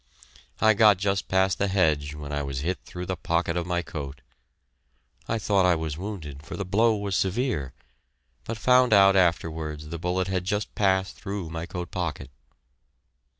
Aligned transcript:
I 0.59 0.73
got 0.73 0.97
just 0.97 1.27
past 1.27 1.59
the 1.59 1.67
hedge 1.67 2.15
when 2.15 2.31
I 2.31 2.41
was 2.41 2.61
hit 2.61 2.79
through 2.85 3.05
the 3.05 3.15
pocket 3.15 3.55
of 3.55 3.67
my 3.67 3.83
coat. 3.83 4.21
I 5.27 5.37
thought 5.37 5.63
I 5.67 5.75
was 5.75 5.95
wounded, 5.95 6.41
for 6.41 6.57
the 6.57 6.65
blow 6.65 6.95
was 6.97 7.15
severe, 7.15 7.71
but 8.43 8.57
found 8.57 8.93
out 8.93 9.15
afterwards 9.15 9.89
the 9.89 9.99
bullet 9.99 10.27
had 10.27 10.43
just 10.43 10.73
passed 10.73 11.17
through 11.17 11.51
my 11.51 11.67
coat 11.67 11.91
pocket. 11.91 12.31